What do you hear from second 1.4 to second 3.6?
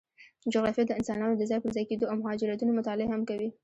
ځای پر ځای کېدو او مهاجرتونو مطالعه هم کوي.